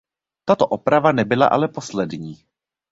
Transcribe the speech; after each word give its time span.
Tato 0.45 0.65
oprava 0.67 1.11
nebyla 1.11 1.47
ale 1.47 1.67
poslední. 1.67 2.45